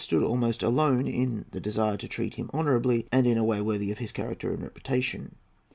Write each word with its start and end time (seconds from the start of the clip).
stood 0.01 0.23
almost 0.23 0.63
alone 0.63 1.05
in 1.05 1.45
the 1.51 1.59
desire 1.61 1.95
to 1.95 2.07
treat 2.07 2.33
him 2.33 2.49
honourably 2.55 3.07
and 3.11 3.27
in 3.27 3.37
a 3.37 3.43
way 3.43 3.61
worthy 3.61 3.91
of 3.91 3.99
his 3.99 4.11
character 4.11 4.51
and 4.51 4.63
reputation. 4.63 5.35